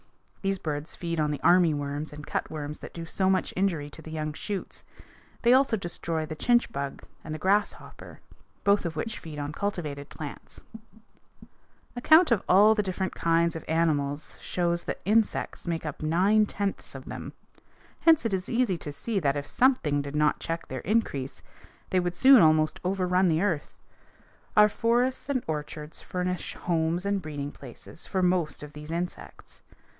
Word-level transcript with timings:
These 0.41 0.57
birds 0.57 0.95
feed 0.95 1.19
on 1.19 1.29
the 1.29 1.39
army 1.41 1.75
worms 1.75 2.11
and 2.11 2.25
cutworms 2.25 2.79
that 2.79 2.95
do 2.95 3.05
so 3.05 3.29
much 3.29 3.53
injury 3.55 3.87
to 3.91 4.01
the 4.01 4.09
young 4.09 4.33
shoots; 4.33 4.83
they 5.43 5.53
also 5.53 5.77
destroy 5.77 6.25
the 6.25 6.35
chinch 6.35 6.71
bug 6.71 7.03
and 7.23 7.35
the 7.35 7.37
grasshopper, 7.37 8.19
both 8.63 8.83
of 8.83 8.95
which 8.95 9.19
feed 9.19 9.37
on 9.37 9.51
cultivated 9.51 10.09
plants. 10.09 10.59
[Illustration: 10.59 11.55
FIG. 11.93 11.93
281. 11.93 11.93
A 11.93 11.93
WARBLER] 11.93 11.99
A 11.99 12.01
count 12.01 12.31
of 12.31 12.43
all 12.65 12.73
the 12.73 12.81
different 12.81 13.13
kinds 13.13 13.55
of 13.55 13.63
animals 13.67 14.39
shows 14.41 14.83
that 14.85 15.01
insects 15.05 15.67
make 15.67 15.85
up 15.85 16.01
nine 16.01 16.47
tenths 16.47 16.95
of 16.95 17.05
them. 17.05 17.33
Hence 17.99 18.25
it 18.25 18.33
is 18.33 18.49
easy 18.49 18.79
to 18.79 18.91
see 18.91 19.19
that 19.19 19.37
if 19.37 19.45
something 19.45 20.01
did 20.01 20.15
not 20.15 20.39
check 20.39 20.67
their 20.67 20.79
increase 20.81 21.43
they 21.91 21.99
would 21.99 22.15
soon 22.15 22.41
almost 22.41 22.79
overrun 22.83 23.27
the 23.27 23.43
earth. 23.43 23.77
Our 24.57 24.69
forests 24.69 25.29
and 25.29 25.43
orchards 25.45 26.01
furnish 26.01 26.55
homes 26.55 27.05
and 27.05 27.21
breeding 27.21 27.51
places 27.51 28.07
for 28.07 28.23
most 28.23 28.63
of 28.63 28.73
these 28.73 28.89
insects. 28.89 29.61